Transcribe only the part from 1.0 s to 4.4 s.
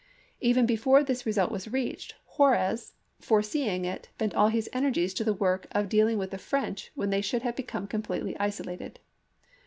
this result was reached, Juarez, fore seeing it, bent